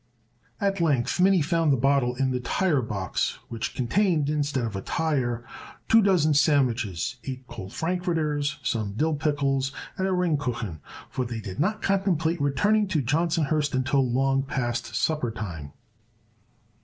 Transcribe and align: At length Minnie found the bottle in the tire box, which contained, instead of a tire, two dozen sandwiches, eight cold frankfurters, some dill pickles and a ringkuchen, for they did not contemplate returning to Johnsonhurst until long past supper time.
At 0.59 0.81
length 0.81 1.19
Minnie 1.19 1.43
found 1.43 1.71
the 1.71 1.77
bottle 1.77 2.15
in 2.15 2.31
the 2.31 2.39
tire 2.39 2.81
box, 2.81 3.37
which 3.49 3.75
contained, 3.75 4.31
instead 4.31 4.65
of 4.65 4.75
a 4.75 4.81
tire, 4.81 5.45
two 5.87 6.01
dozen 6.01 6.33
sandwiches, 6.33 7.17
eight 7.25 7.45
cold 7.45 7.71
frankfurters, 7.71 8.57
some 8.63 8.93
dill 8.93 9.13
pickles 9.13 9.71
and 9.99 10.07
a 10.07 10.11
ringkuchen, 10.11 10.79
for 11.07 11.23
they 11.23 11.39
did 11.39 11.59
not 11.59 11.83
contemplate 11.83 12.41
returning 12.41 12.87
to 12.87 13.03
Johnsonhurst 13.03 13.75
until 13.75 14.03
long 14.11 14.41
past 14.41 14.95
supper 14.95 15.29
time. 15.29 15.71